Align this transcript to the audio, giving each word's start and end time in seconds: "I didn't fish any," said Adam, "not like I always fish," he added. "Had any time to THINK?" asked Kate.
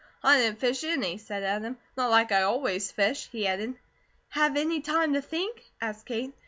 "I 0.23 0.37
didn't 0.37 0.57
fish 0.57 0.83
any," 0.83 1.19
said 1.19 1.43
Adam, 1.43 1.77
"not 1.95 2.09
like 2.09 2.31
I 2.31 2.41
always 2.41 2.91
fish," 2.91 3.29
he 3.31 3.45
added. 3.45 3.75
"Had 4.29 4.57
any 4.57 4.81
time 4.81 5.13
to 5.13 5.21
THINK?" 5.21 5.61
asked 5.79 6.07
Kate. 6.07 6.33